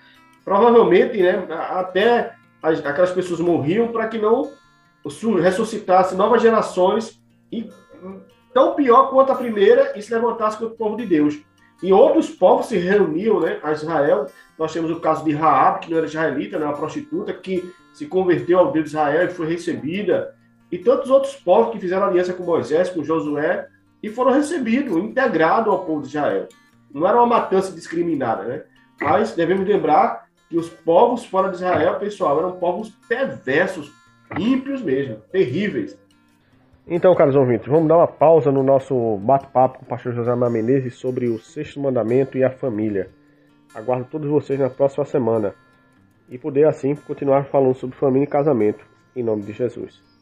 provavelmente, 0.43 1.21
né, 1.21 1.45
até 1.69 2.35
as, 2.61 2.85
aquelas 2.85 3.11
pessoas 3.11 3.39
morriam 3.39 3.89
para 3.89 4.07
que 4.07 4.17
não 4.17 4.51
ressuscitasse 5.41 6.15
novas 6.15 6.41
gerações 6.41 7.21
e 7.51 7.69
tão 8.53 8.73
pior 8.75 9.09
quanto 9.09 9.31
a 9.31 9.35
primeira 9.35 9.97
e 9.97 10.01
se 10.01 10.13
levantasse 10.13 10.57
contra 10.57 10.73
o 10.73 10.77
povo 10.77 10.97
de 10.97 11.05
Deus. 11.05 11.39
E 11.81 11.91
outros 11.91 12.29
povos 12.29 12.67
se 12.67 12.77
reuniam 12.77 13.41
né, 13.41 13.59
a 13.61 13.73
Israel. 13.73 14.27
Nós 14.57 14.71
temos 14.71 14.89
o 14.89 15.01
caso 15.01 15.25
de 15.25 15.33
Raab, 15.33 15.81
que 15.81 15.91
não 15.91 15.97
era 15.97 16.05
israelita, 16.05 16.57
né, 16.57 16.65
uma 16.65 16.77
prostituta 16.77 17.33
que 17.33 17.73
se 17.93 18.05
converteu 18.05 18.59
ao 18.59 18.71
Deus 18.71 18.85
de 18.85 18.91
Israel 18.91 19.25
e 19.25 19.29
foi 19.33 19.47
recebida. 19.47 20.33
E 20.71 20.77
tantos 20.77 21.09
outros 21.09 21.35
povos 21.35 21.73
que 21.73 21.79
fizeram 21.79 22.05
aliança 22.05 22.33
com 22.33 22.43
Moisés, 22.43 22.89
com 22.89 23.03
Josué, 23.03 23.67
e 24.03 24.09
foram 24.09 24.33
recebidos, 24.33 24.95
integrados 24.97 25.73
ao 25.73 25.85
povo 25.85 26.01
de 26.01 26.09
Israel. 26.09 26.47
Não 26.93 27.07
era 27.07 27.17
uma 27.17 27.25
matança 27.25 27.71
discriminada, 27.71 28.43
né? 28.43 28.63
Mas 29.01 29.33
devemos 29.33 29.65
lembrar 29.65 30.27
que 30.49 30.57
os 30.57 30.69
povos 30.69 31.25
fora 31.25 31.49
de 31.49 31.55
Israel, 31.55 31.97
pessoal, 31.97 32.37
eram 32.37 32.51
povos 32.59 32.89
perversos, 33.07 33.91
ímpios 34.37 34.81
mesmo, 34.81 35.15
terríveis. 35.31 35.97
Então, 36.85 37.15
caros 37.15 37.35
ouvintes, 37.35 37.67
vamos 37.67 37.87
dar 37.87 37.97
uma 37.97 38.07
pausa 38.07 38.51
no 38.51 38.61
nosso 38.61 39.17
bate-papo 39.17 39.79
com 39.79 39.85
o 39.85 39.87
pastor 39.87 40.13
José 40.13 40.35
Mar 40.35 40.49
Menezes 40.49 40.95
sobre 40.95 41.27
o 41.27 41.39
sexto 41.39 41.79
mandamento 41.79 42.37
e 42.37 42.43
a 42.43 42.51
família. 42.51 43.09
Aguardo 43.73 44.05
todos 44.11 44.29
vocês 44.29 44.59
na 44.59 44.69
próxima 44.69 45.05
semana. 45.05 45.55
e 46.29 46.37
poder 46.37 46.65
assim 46.67 46.95
continuar 46.95 47.45
falando 47.45 47.75
sobre 47.75 47.97
família 47.97 48.25
e 48.25 48.27
casamento, 48.27 48.83
em 49.15 49.21
nome 49.21 49.43
de 49.43 49.53
Jesus. 49.53 50.12